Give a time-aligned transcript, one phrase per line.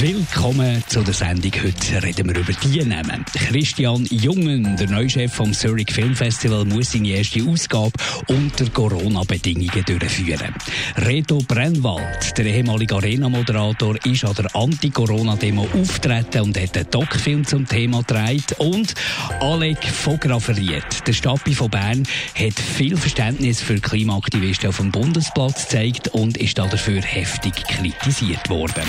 [0.00, 1.52] Willkommen zu der Sendung.
[1.62, 3.24] Heute reden wir über die Namen.
[3.32, 7.92] Christian Jungen, der neue Chef vom Zurich Film Festival, muss seine erste Ausgabe
[8.26, 10.54] unter Corona-Bedingungen durchführen.
[10.96, 17.66] Reto Brennwald, der ehemalige Arena-Moderator, ist an der Anti-Corona-Demo auftreten und hat einen Doc-Film zum
[17.68, 18.56] Thema gedreht.
[18.58, 18.94] Und
[19.40, 22.02] Alec Vograferiert, der Stappi von Bern,
[22.34, 28.84] hat viel Verständnis für Klimaaktivisten auf dem Bundesplatz gezeigt und ist dafür heftig kritisiert worden.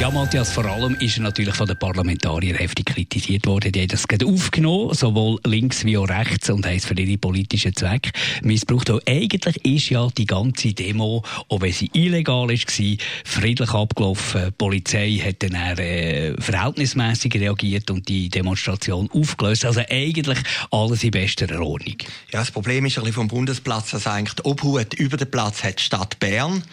[0.00, 3.70] Ja, Matthias, vor allem ist er natürlich von den Parlamentariern heftig kritisiert worden.
[3.70, 7.76] Die haben das aufgenommen, sowohl links wie auch rechts, und haben es für ihre politischen
[7.76, 8.10] Zwecke
[8.42, 8.90] missbraucht.
[8.90, 14.46] Und eigentlich ist ja die ganze Demo, auch wenn sie illegal war, friedlich abgelaufen.
[14.46, 19.64] Die Polizei hat dann äh, verhältnismäßig reagiert und die Demonstration aufgelöst.
[19.64, 20.40] Also eigentlich
[20.72, 21.98] alles in bester Ordnung.
[22.32, 25.62] Ja, das Problem ist ein bisschen vom Bundesplatz, dass eigentlich die Obhut über den Platz
[25.62, 26.64] hat Stadt Bern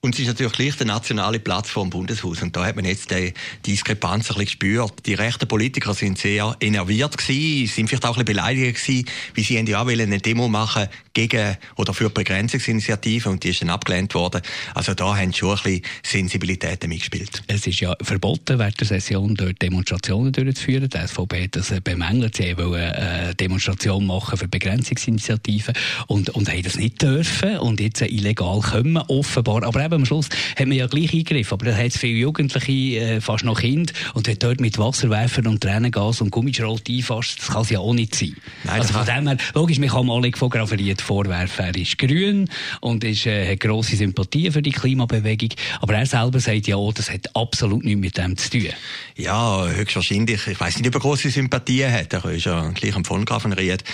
[0.00, 2.40] und es ist natürlich gleich der nationale Platz vom Bundeshaus.
[2.40, 3.34] Und da hat man jetzt die
[3.66, 5.06] Diskrepanz ein bisschen gespürt.
[5.06, 9.42] Die rechten Politiker sind sehr enerviert gewesen, sind vielleicht auch ein bisschen beleidigt gewesen, wie
[9.42, 13.70] sie ja auch eine Demo machen gegen oder für die Begrenzungsinitiative und die ist dann
[13.70, 14.40] abgelehnt worden.
[14.72, 17.42] Also da haben schon ein bisschen Sensibilitäten mitgespielt.
[17.48, 20.88] Es ist ja verboten, während der Session dort Demonstrationen durchzuführen.
[20.88, 22.36] Die SVP hat das bemängelt.
[22.36, 25.74] Sie wollen eine Demonstration machen für Begrenzungsinitiativen
[26.06, 27.58] und, und haben das nicht dürfen.
[27.58, 29.64] Und jetzt illegal kommen, offenbar.
[29.64, 32.72] Aber eben am Schluss hat man ja gleich eingegriffen, aber da hat es viele Jugendliche,
[32.72, 37.40] äh, fast noch Kinder, und hat dort mit Wasserwerfern und Tränengas und Gummischrot einfasst.
[37.40, 38.36] Das kann es ja auch nicht sein.
[38.64, 42.48] Nein, also von dem her, logisch, man kann mal fotografiert vorwerfen, er ist grün
[42.80, 45.50] und ist, äh, hat grosse Sympathie für die Klimabewegung,
[45.80, 48.68] aber er selber sagt ja auch, das hat absolut nichts mit dem zu tun.
[49.16, 50.46] Ja, höchstwahrscheinlich.
[50.46, 52.12] Ich weiß nicht, ob er grosse Sympathie hat.
[52.12, 53.84] Er ist ja gleich am Fondgrafenried.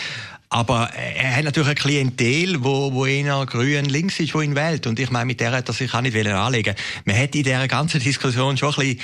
[0.54, 4.87] Aber er hat natürlich ein Klientel, wo, wo eher grün links ist, wo ihn wählt.
[4.87, 7.66] Und ich meine, mit der hat er sich auch nicht anlegen Man hat in dieser
[7.66, 9.00] ganzen Diskussion schon ein bisschen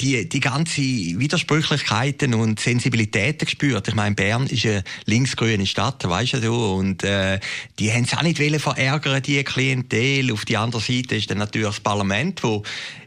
[0.00, 3.88] die, die ganze Widersprüchlichkeiten und Sensibilitäten gespürt.
[3.88, 7.40] Ich meine, Bern ist eine linksgrüne Stadt, weißt du, und äh,
[7.80, 10.32] die haben es auch nicht verärgern, die Klientel.
[10.32, 12.62] Auf die andere Seite ist dann natürlich das Parlament, wo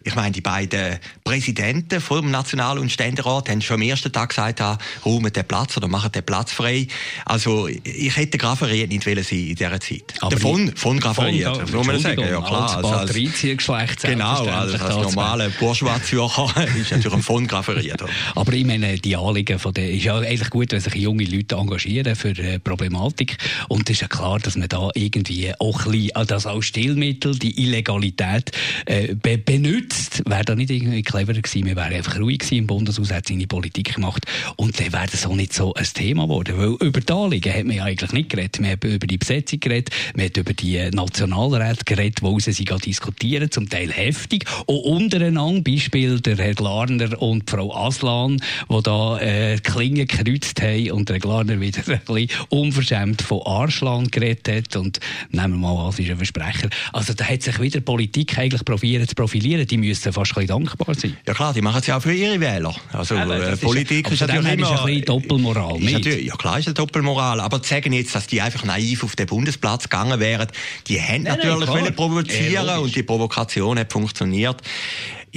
[0.07, 4.61] ich meine, die beiden Präsidenten vom National- und Ständerat haben schon am ersten Tag gesagt,
[5.03, 6.87] räumen den Platz oder machen den Platz frei.
[7.25, 10.13] Also ich hätte Grafferiert nicht wollen sein in dieser Zeit.
[10.21, 12.21] Aber von, von Grafferiert, muss man sagen.
[12.21, 12.77] Ja, klar.
[12.77, 18.03] Als Patriziergeschlecht Genau, also als normale Bourgeois-Zürcher ist natürlich ein von Grafferiert.
[18.35, 21.55] Aber ich meine, die Anliegen von der, ist ja eigentlich gut, wenn sich junge Leute
[21.55, 23.37] engagieren für die Problematik.
[23.69, 27.37] Und es ist ja klar, dass man da irgendwie auch ein bisschen, das als Stilmittel,
[27.37, 28.51] die Illegalität,
[28.85, 30.23] äh, be benutzt.
[30.25, 33.47] Wäre da nicht irgendwie cleverer gewesen, wir wären einfach ruhig gewesen im Bundeshaus, hat seine
[33.47, 34.25] Politik gemacht.
[34.55, 36.57] Und dann wäre das auch nicht so ein Thema geworden.
[36.57, 38.59] Weil über die Anliegen hat man ja eigentlich nicht geredet.
[38.59, 43.49] Man hat über die Besetzung geredet, man hat über die Nationalräte geredet, wo sie diskutieren,
[43.51, 44.45] zum Teil heftig.
[44.67, 50.91] Auch untereinander, Beispiel der Herr Glarner und Frau Aslan, die da äh, Klingen gekreuzt haben
[50.91, 54.99] und der Glarner wieder ein bisschen unverschämt von Arschland geredet hat und
[55.31, 56.69] nehmen wir mal an, es ist ein Versprecher.
[56.93, 59.65] Also da hat sich wieder Politik eigentlich probieren zu profilieren.
[59.65, 61.17] Die müssen fast ein bisschen dankbar sein.
[61.25, 62.75] Ja klar, die machen es ja auch für ihre Wähler.
[62.91, 64.73] Also äh, Politik ist, ist natürlich immer...
[64.73, 65.81] Ist ein bisschen Doppelmoral.
[65.81, 69.15] Ist ja klar ist eine Doppelmoral, aber zu sagen jetzt, dass die einfach naiv auf
[69.15, 70.47] den Bundesplatz gegangen wären,
[70.87, 74.61] die haben nein, natürlich nein, provozieren ja, und die Provokation hat funktioniert.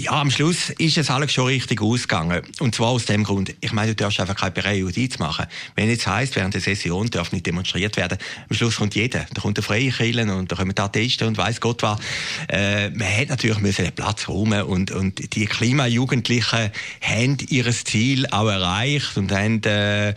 [0.00, 2.42] Ja, am Schluss ist es alles schon richtig ausgegangen.
[2.60, 5.46] Und zwar aus dem Grund, ich meine, du darfst einfach keine Periodie machen.
[5.74, 8.16] Wenn jetzt heisst, während der Session darf nicht demonstriert werden,
[8.48, 9.26] am Schluss kommt jeder.
[9.34, 11.98] Da kommt der Freie Kirchen und da kommen die Atheisten und weiss Gott was.
[12.48, 16.70] Äh, man hätte natürlich müssen den Platz räumen und, und die Klimajugendlichen
[17.00, 20.14] haben ihr Ziel auch erreicht und haben, äh,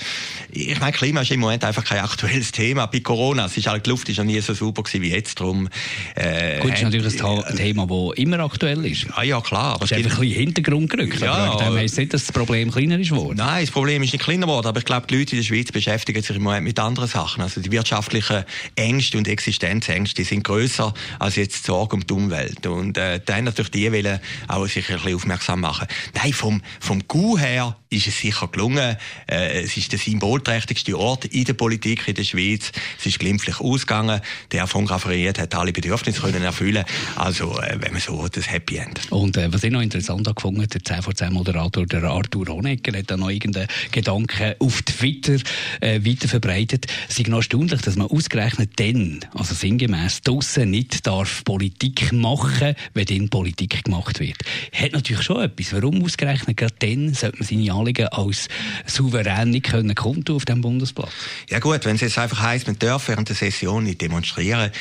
[0.51, 3.47] ich meine, Klima ist im Moment einfach kein aktuelles Thema bei Corona.
[3.47, 5.39] Es ist halt, die Luft ist ja nie so super gewesen wie jetzt.
[5.39, 5.69] Drum,
[6.13, 9.07] äh, Gut, ist natürlich ein Thema, das immer aktuell ist.
[9.17, 11.19] Ja, ja, klar aber es ist einfach ein bisschen Hintergrund gerückt.
[11.19, 13.37] Ja, aber dem heisst nicht, dass das Problem kleiner ist geworden.
[13.37, 15.71] Nein, das Problem ist nicht kleiner geworden, aber ich glaube, die Leute in der Schweiz
[15.71, 17.41] beschäftigen sich im Moment mit anderen Sachen.
[17.41, 18.43] Also die wirtschaftlichen
[18.75, 22.65] Ängste und Existenzängste die sind grösser als jetzt die Sorge um die Umwelt.
[22.67, 25.87] Und äh, dann natürlich die wollen auch sich ein bisschen aufmerksam machen.
[26.13, 28.95] Nein, vom, vom Gu her ist es sicher gelungen.
[29.27, 32.71] Äh, es ist der symbolträchtigste Ort in der Politik in der Schweiz.
[32.97, 34.21] Es ist glimpflich ausgegangen.
[34.51, 36.85] Der von Grafferiet hat alle Bedürfnisse können erfüllen.
[37.17, 39.01] Also, äh, wenn man so will, das Happy End.
[39.11, 42.97] Und äh, was ich noch interessant gefunden, der 10 vor 10 Moderator, der Arthur Honecker,
[42.97, 45.37] hat da noch irgendeinen Gedanken auf Twitter
[45.81, 46.87] äh, weiter verbreitet.
[47.09, 52.75] Es ist noch erstaunlich, dass man ausgerechnet dann, also sinngemäß, draussen nicht darf Politik machen,
[52.93, 54.37] wenn dann Politik gemacht wird.
[54.71, 55.73] Hat natürlich schon etwas.
[55.73, 58.47] Warum ausgerechnet gerade dann sollte man seine Anliegen als
[58.85, 61.11] souverän nicht können kundtun auf dem Bundesplatz?
[61.49, 64.71] Ja gut, wenn es jetzt einfach heisst, man darf während der Session nicht demonstrieren,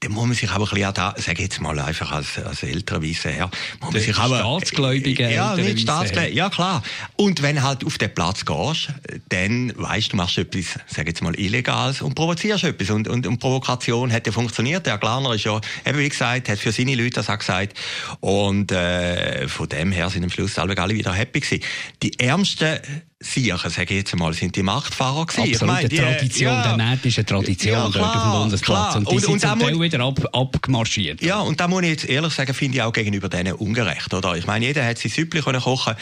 [0.00, 3.02] dann muss man sich aber ein bisschen da, sage jetzt mal einfach als, als älterer
[3.02, 3.50] weißer Herr,
[3.80, 6.82] muss man sich aber, Staatsgläubige ja, nicht Staatsgläubige, ja klar.
[7.16, 8.88] Und wenn halt auf den Platz gehst,
[9.30, 13.38] dann weißt du, machst etwas, sage jetzt mal Illegales und provozierst etwas und, und, und
[13.38, 14.86] Provokation hat ja funktioniert.
[14.86, 17.74] Der Glarner ist ja, eben wie gesagt, hat für seine Leute das auch gesagt
[18.20, 21.64] und äh, von dem her sind am Schluss alle wieder happy gewesen.
[22.02, 22.78] Die ärmsten
[23.18, 25.54] Siechen, sage ich jetzt einmal, sind die Machtfahrer gewesen.
[25.54, 28.90] Absolut, meine, die, Tradition, ja, der nätische Tradition ja, klar, dort auf dem Bundesplatz.
[28.90, 28.96] Klar.
[28.96, 31.22] Und die und, sind und zum Teil wieder ab, abgemarschiert.
[31.22, 34.12] Ja, und da muss ich jetzt ehrlich sagen, finde ich auch gegenüber denen ungerecht.
[34.12, 34.36] Oder?
[34.36, 35.94] Ich meine, jeder hat sein Süppli kochen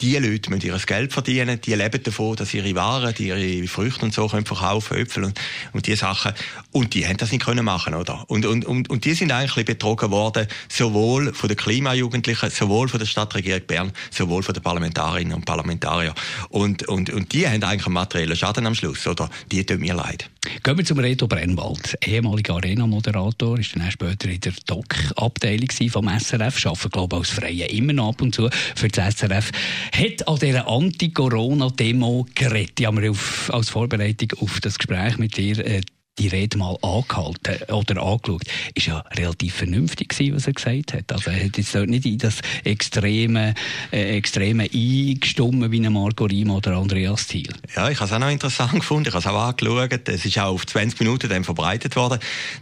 [0.00, 4.14] Die Leute müssen ihr Geld verdienen, die leben davon, dass ihre Waren, ihre Früchte und
[4.14, 5.40] so können verkaufen, Äpfel und,
[5.72, 6.32] und die Sachen.
[6.70, 8.24] Und die haben das nicht können machen, oder?
[8.28, 13.00] Und, und, und, und die sind eigentlich betrogen worden, sowohl von den Klimajugendlichen, sowohl von
[13.00, 16.14] der Stadtregierung Bern, sowohl von den Parlamentarierinnen und Parlamentariern.
[16.48, 19.28] Und, und, und die haben eigentlich einen materiellen Schaden am Schluss, oder?
[19.50, 20.30] Die tun mir leid.
[20.62, 21.96] Gehen wir zum Reto Brennwald.
[22.04, 27.66] Ehemaliger Arena-Moderator, ist dann später in der Doc-Abteilung vom SRF, arbeitet, glaube ich, als Freie
[27.66, 29.50] immer noch ab und zu für das SRF.
[29.92, 32.78] Hat an dieser Anti-Corona-Demo geredet.
[32.78, 35.80] Die haben wir auf, als Vorbereitung auf das Gespräch mit dir äh,
[36.18, 38.42] die Rede mal angehalten oder angeschaut,
[38.74, 41.12] ist ja relativ vernünftig gewesen, was er gesagt hat.
[41.12, 43.54] Also er hat jetzt nicht in das Extreme,
[43.92, 47.52] äh, Extreme eingestimmt wie Marco Rima oder Andreas Thiel.
[47.74, 49.08] Ja, ich habe es auch noch interessant gefunden.
[49.08, 50.08] Ich habe es auch angeschaut.
[50.08, 52.18] Es ist auch auf 20 Minuten dann verbreitet worden.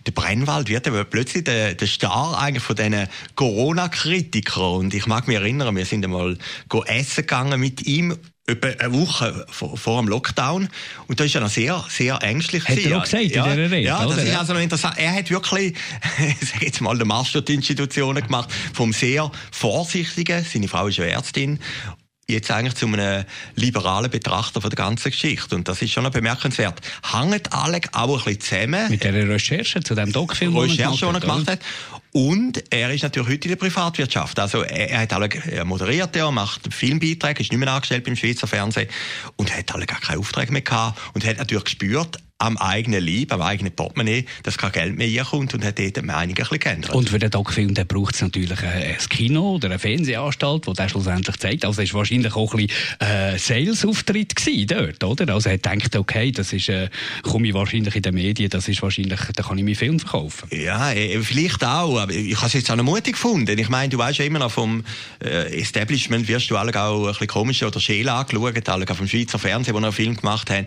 [0.06, 4.76] Der Brennwald wird aber plötzlich der, der Star eigentlich von diesen Corona-Kritikern.
[4.76, 6.36] Und ich mag mich erinnern, wir sind einmal
[6.86, 8.16] essen gegangen mit ihm
[8.46, 10.68] etwa eine Woche vor, vor, dem Lockdown.
[11.08, 12.68] Und da ist er noch sehr, sehr ängstlich.
[12.68, 14.22] Hat er auch gesagt ja, in dieser Rede, Ja, das oder?
[14.22, 14.94] ist also noch interessant.
[14.98, 15.74] Er hat wirklich,
[16.40, 21.04] sag jetzt mal, den Marsch die Institutionen gemacht, vom sehr vorsichtigen, seine Frau ist ja
[21.04, 21.58] Ärztin,
[22.28, 25.54] jetzt eigentlich zu einem liberalen Betrachter von der ganzen Geschichte.
[25.54, 26.80] Und das ist schon noch bemerkenswert.
[27.12, 28.90] Hängt alle auch ein bisschen zusammen.
[28.90, 31.60] Mit der Recherche zu dem Doc-Film, Recherche, die er gemacht hat.
[32.12, 34.38] Und er ist natürlich heute in der Privatwirtschaft.
[34.38, 38.46] Also er, hat alle, er moderiert ja, macht Filmbeiträge, ist nicht mehr angestellt beim Schweizer
[38.46, 38.88] Fernsehen
[39.36, 43.32] und hat alle gar keinen Auftrag mehr gehabt und hat natürlich gespürt, am eigenen Leib,
[43.32, 46.58] am eigenen Portemonnaie, dass kein Geld mehr reinkommt und hat dort die Meinung ein bisschen
[46.58, 46.92] geändert.
[46.92, 51.36] Und für den Doc-Film braucht es natürlich ein, Kino oder eine Fernsehanstalt, wo der schlussendlich
[51.38, 51.64] zeigt.
[51.64, 54.34] Also es war wahrscheinlich auch ein bisschen äh, Sales-Auftritt
[54.70, 55.32] dort, oder?
[55.32, 56.90] Also er denkt, okay, das ist, äh,
[57.22, 60.48] komme ich wahrscheinlich in den Medien, das ist wahrscheinlich, da kann ich meinen Film verkaufen.
[60.52, 63.58] Ja, äh, vielleicht auch, aber ich habe es jetzt auch noch mutig gefunden.
[63.58, 64.84] Ich meine, du weißt ja immer noch vom
[65.24, 69.38] äh, Establishment wirst du alle auch ein bisschen komisch oder scheel angeschaut, alle dem Schweizer
[69.38, 70.66] Fernsehen, wo er einen Film gemacht hat.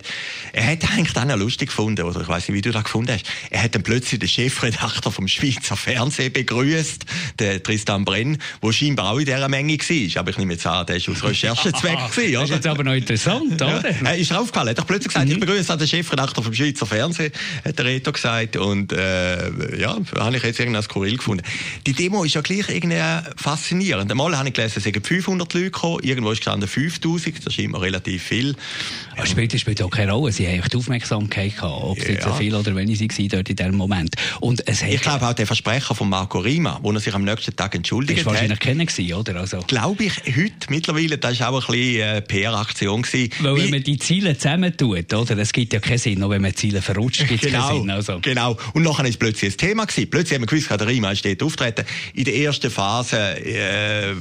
[0.51, 2.83] Er hat eigentlich dann eine Lust lustig gefunden, oder ich weiß nicht, wie du das
[2.83, 3.25] gefunden hast.
[3.49, 7.05] Er hat dann plötzlich den Chefredakteur vom Schweizer Fernsehen begrüßt,
[7.39, 10.19] den Tristan Brenn, der scheinbar auch in dieser Menge war.
[10.19, 12.39] Aber ich nehme jetzt an, der ist aus Recherchezweck gewesen, oder?
[12.39, 13.83] Das ist jetzt aber noch interessant, oder?
[13.83, 14.09] Ja.
[14.09, 14.67] Er ist aufgefallen.
[14.67, 15.33] Er hat doch plötzlich gesagt, mhm.
[15.33, 17.31] ich begrüße den Chefredakteur vom Schweizer Fernsehen,
[17.65, 18.55] hat der Reto gesagt.
[18.55, 21.43] Und, äh, ja, habe ich jetzt irgendwie skurril gefunden.
[21.85, 23.01] Die Demo ist ja gleich irgendwie
[23.35, 24.09] faszinierend.
[24.09, 27.59] Einmal habe ich gelesen, es sind 500 Leute gekommen, irgendwo ist gestanden 5000, das ist
[27.59, 28.55] immer relativ viel.
[29.17, 30.31] Aber spielt, spielt auch keine Rolle.
[30.31, 32.11] Sie haben die Aufmerksamkeit gehabt, ob es ja.
[32.11, 34.15] jetzt so viel oder wenig war dort in diesem Moment.
[34.39, 37.55] Und es ich glaube auch der Versprecher von Marco Rima, wo er sich am nächsten
[37.55, 38.25] Tag entschuldigt hat.
[38.25, 39.35] Das war wahrscheinlich kennen oder?
[39.39, 39.59] Also.
[39.67, 43.05] Glaube ich, heute, mittlerweile, das war auch ein bisschen eine PR-Aktion.
[43.39, 45.37] Weil wenn man die Ziele zusammentut, oder?
[45.37, 47.89] Es gibt ja keinen Sinn, auch wenn man Ziele verrutscht, gibt es genau, keinen Sinn.
[47.89, 48.19] Also.
[48.21, 48.57] Genau.
[48.73, 50.09] Und nachher ist plötzlich ein Thema gewesen.
[50.09, 51.85] Plötzlich haben wir gewusst, der Rima steht auftreten.
[52.13, 54.11] In der ersten Phase, äh,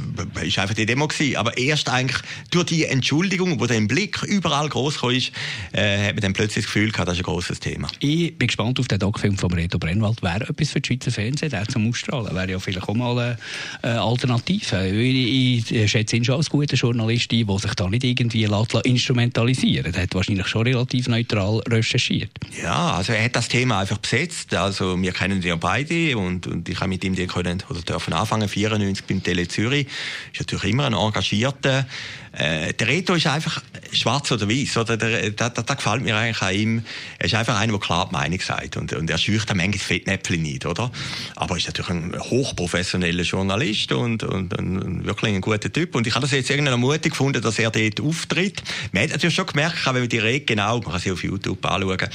[0.42, 1.36] ist einfach die Demo gewesen.
[1.36, 2.20] Aber erst eigentlich
[2.50, 5.32] durch die Entschuldigung, wo der Blick überall groß ist,
[5.72, 7.88] äh, hat man dann plötzlich das Gefühl gehabt, das ist ein grosses Thema.
[8.00, 10.22] Ich bin gespannt auf den Doc-Film von Reto Brennwald.
[10.22, 12.34] Wäre etwas für die Schweizer Fernsehen, der zum Ausstrahlen.
[12.34, 13.38] Wäre ja vielleicht auch mal eine,
[13.82, 14.88] eine Alternative.
[14.88, 18.48] Ich, ich schätze ihn schon als guter Journalist ein, der sich da nicht irgendwie
[18.84, 19.96] instrumentalisieren lässt.
[19.96, 22.30] Er hat wahrscheinlich schon relativ neutral recherchiert.
[22.62, 24.54] Ja, also er hat das Thema einfach besetzt.
[24.54, 27.80] Also wir kennen ihn ja beide und, und ich habe mit ihm den können, oder
[27.80, 29.86] dürfen anfangen, 94 beim Tele Zürich.
[30.32, 31.86] Ist natürlich immer ein engagierter.
[32.32, 36.16] Äh, der Reto ist einfach schwarz oder weiß, oder der, der, der, der gefällt mir
[36.16, 36.82] eigentlich an ihm.
[37.18, 40.42] Er ist einfach einer, der klar die Meinung sagt und, und er schücht manchmal Fettnäpfchen
[40.42, 40.90] nicht, oder?
[41.36, 46.06] Aber er ist natürlich ein hochprofessioneller Journalist und, und, und wirklich ein guter Typ und
[46.06, 48.62] ich habe das jetzt irgendwie mutig gefunden, dass er dort auftritt.
[48.92, 51.64] Man hat natürlich schon gemerkt, wenn man die Rede genau, man kann sie auf YouTube
[51.64, 52.08] anschauen,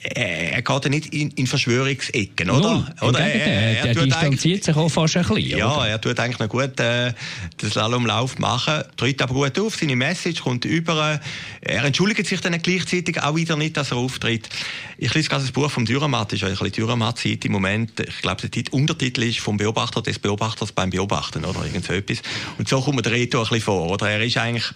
[0.00, 2.74] er geht ja nicht in, in Verschwörungsecken, oder?
[2.74, 3.20] Null, oder?
[3.20, 5.58] Er, er, er, distanziert sich auch fast ein bisschen.
[5.58, 5.88] Ja, oder?
[5.88, 7.12] er tut eigentlich noch gut äh,
[7.60, 11.20] den Slalomlauf machen, tritt aber gut auf, seine Message kommt über.
[11.60, 14.48] Er entschuldigt sich dann gleichzeitig auch wieder nicht, dass er auftritt.
[14.98, 18.00] Ich lese gerade das Buch vom Dürrenmatt, ist eigentlich Dürrenmatt-Zeit im Moment.
[18.00, 21.64] Ich glaube, der Untertitel ist vom Beobachter des Beobachters beim Beobachten, oder?
[21.64, 22.22] Irgend so etwas.
[22.58, 24.10] Und so kommt der Reto ein bisschen vor, oder?
[24.10, 24.66] Er ist eigentlich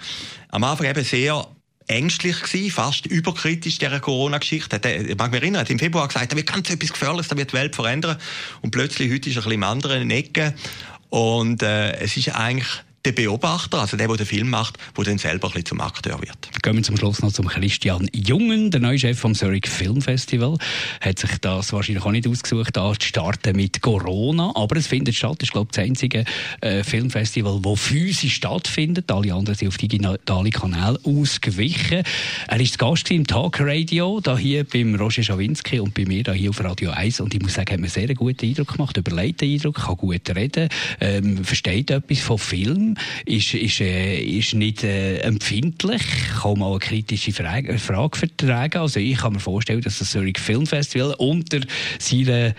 [0.50, 1.46] am Anfang eben sehr
[1.86, 4.80] ängstlich gewesen, fast überkritisch dieser Corona-Geschichte.
[5.08, 7.36] Ich mag mich erinnern, er hat im Februar gesagt, da wird ganz etwas Gefährliches, da
[7.36, 8.18] wird die Welt verändern.
[8.60, 10.54] Und plötzlich, heute ist er ein bisschen im anderen Ecke.
[11.10, 12.68] Und äh, es ist eigentlich
[13.04, 16.20] der Beobachter, also der, der den Film macht, der dann selber ein bisschen zum Akteur
[16.20, 16.62] wird.
[16.62, 20.56] Gehen wir zum Schluss noch zum Christian Jungen, der neue Chef vom Zurich Film Festival.
[21.00, 25.16] Hat sich das wahrscheinlich auch nicht ausgesucht, da zu starten mit Corona, aber es findet
[25.16, 25.42] statt.
[25.42, 26.24] ist, glaube ich, das einzige
[26.60, 29.10] äh, Filmfestival, das physisch stattfindet.
[29.10, 32.04] Alle anderen sind auf digitale Kanäle ausgewichen.
[32.46, 36.32] Er ist Gast im Talk Radio, da hier beim Roger Schawinski und bei mir da
[36.32, 38.96] hier auf Radio 1 und ich muss sagen, hat mir sehr einen guten Eindruck gemacht,
[38.96, 40.68] überlegten Eindruck, kann gut reden,
[41.00, 42.91] ähm, versteht etwas von Film
[43.24, 46.02] ist, ist, äh, ist nicht äh, empfindlich,
[46.40, 48.78] kann mal eine kritische Frage, Frage vertragen.
[48.78, 51.60] Also ich kann mir vorstellen, dass das Zurich Film Festival unter
[51.98, 52.54] seiner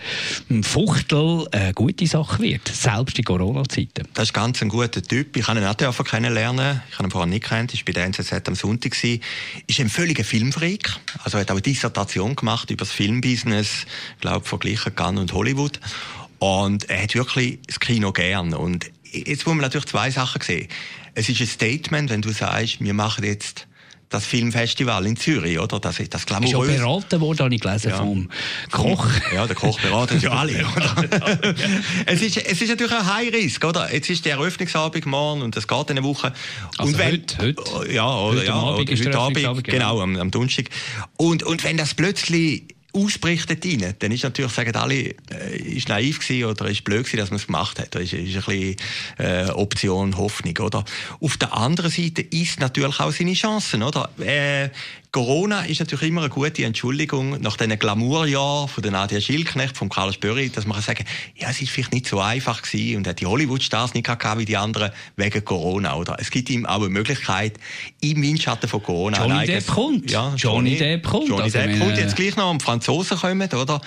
[0.50, 4.08] ähm, Fuchtel eine gute Sache wird, selbst in Corona-Zeiten.
[4.14, 5.36] Das ist ganz ein guter Typ.
[5.36, 6.80] Ich habe ihn auch kennenlernen.
[6.90, 7.74] Ich habe ihn vorher nicht kennt.
[7.74, 8.92] Ich war bei der NZZ am Sonntag.
[8.92, 9.20] Gewesen.
[9.66, 10.90] Ist ein völliger Filmfreak.
[11.22, 13.86] Also er hat auch eine Dissertation gemacht über das Filmbusiness,
[14.16, 15.80] ich glaube verglichen Cannes und Hollywood.
[16.38, 18.52] Und er hat wirklich das Kino gern.
[18.52, 20.68] Und jetzt muss man natürlich zwei Sachen sehen.
[21.14, 23.66] Es ist ein Statement, wenn du sagst, wir machen jetzt
[24.10, 25.80] das Filmfestival in Zürich, oder?
[25.80, 26.68] Das, das glamourös.
[26.68, 27.96] Ist ja beraten worden, habe ich gelesen, ja.
[27.96, 28.30] vom
[28.70, 29.08] Koch.
[29.34, 31.54] Ja, der Koch beraten ja alle, oder?
[32.06, 33.92] es, ist, es ist natürlich ein High Risk, oder?
[33.92, 36.32] Jetzt ist der Eröffnungsabend morgen und es geht eine Woche.
[36.78, 37.92] Also und wenn, heute, heute?
[37.92, 40.66] Ja, oder, heute ja, Abend oder heute Abend, genau, genau am, am Donnerstag.
[41.16, 46.20] Und, und wenn das plötzlich ausberichtet rein, dann ist natürlich, sagen alle, äh, ist naiv
[46.20, 47.94] gewesen oder ist blöd gewesen, dass man es gemacht hat.
[47.94, 48.76] Das ist, ist ein bisschen
[49.18, 50.84] äh, Option, Hoffnung, oder?
[51.20, 54.10] Auf der anderen Seite ist natürlich auch seine Chancen, oder?
[54.18, 54.70] Äh,
[55.14, 59.88] Corona ist natürlich immer eine gute Entschuldigung nach diesen Glamourjahren von der Nadia Schildknecht, von
[59.88, 61.04] Carlos Börri, dass man kann sagen,
[61.36, 64.44] ja, es ist vielleicht nicht so einfach gewesen und hat die Hollywood-Stars nicht gehabt wie
[64.44, 66.16] die anderen wegen Corona, oder?
[66.18, 67.60] Es gibt ihm auch eine Möglichkeit,
[68.00, 70.10] im Windschatten von Corona Johnny Depp kommt.
[70.10, 71.28] Ja, Johnny, Johnny Depp kommt.
[71.28, 73.80] Johnny also Depp kommt jetzt gleich noch, am Franzosen kommen, oder?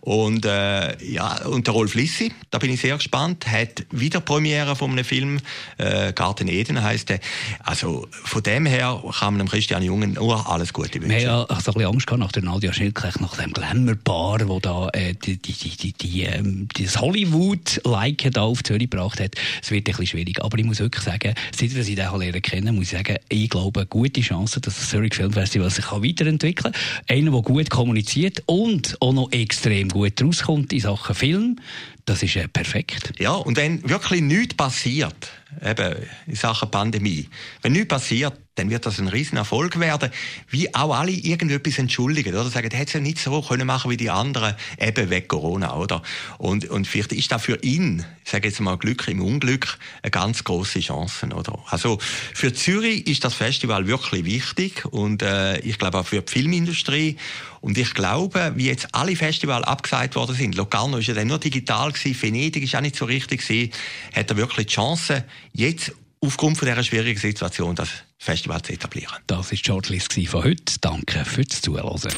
[0.00, 4.74] Und, äh, ja, und der Rolf Lissi, da bin ich sehr gespannt, hat wieder Premiere
[4.74, 5.38] von einem Film,
[5.78, 7.20] äh, Garten Eden heisst der.
[7.60, 11.10] Also, von dem her kann man dem Christian Jungen nur alles Gute wünschen.
[11.10, 14.48] Wir haben ja so ein bisschen Angst gehabt nach der Nadia Schildknecht, nach dem Glamour-Paar,
[14.48, 19.34] wo da äh, die, die, die, die, ähm, das Hollywood-Like da auf Zürich gebracht hat.
[19.62, 20.42] Es wird ein bisschen schwierig.
[20.42, 23.50] Aber ich muss wirklich sagen, seit wir sie den lernen kennen, muss ich sagen, ich
[23.50, 26.82] glaube, gute Chance, dass das Zürich Film Festival sich kann weiterentwickeln kann.
[27.08, 31.56] Einer, der gut kommuniziert und auch noch extrem gut rauskommt in Sachen Film.
[32.04, 33.12] Das ist äh, perfekt.
[33.18, 35.30] Ja, und wenn wirklich nichts passiert,
[35.64, 35.94] eben
[36.26, 37.28] in Sachen Pandemie,
[37.62, 40.10] wenn nichts passiert, dann wird das ein Riesenerfolg werden,
[40.50, 42.50] wie auch alle irgendetwas entschuldigen, oder?
[42.50, 46.02] Sagen, hätte es ja nicht so können machen wie die anderen, eben wegen Corona, oder?
[46.38, 50.10] Und, und vielleicht ist das für ihn, ich sage jetzt mal Glück im Unglück, eine
[50.10, 51.58] ganz große Chance, oder?
[51.66, 51.98] Also,
[52.34, 57.16] für Zürich ist das Festival wirklich wichtig und, äh, ich glaube auch für die Filmindustrie
[57.62, 61.38] und ich glaube, wie jetzt alle Festivals abgesagt worden sind, Locarno ist ja dann nur
[61.38, 63.72] digital gewesen, Venedig ist auch nicht so richtig gewesen,
[64.14, 67.88] hat er wirklich die Chance, jetzt aufgrund von dieser schwierigen Situation das
[68.18, 69.16] Festival zu etablieren.
[69.28, 70.78] Das ist die Shortlist von heute.
[70.80, 72.12] Danke fürs Zuhören.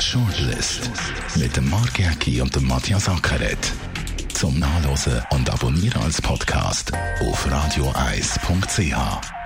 [0.00, 0.90] Shortlist
[1.36, 3.72] mit dem Mark Jäcki und dem Matthias Ackeret.
[4.32, 9.45] Zum Nachlesen und Abonnieren als Podcast auf radioeis.ch.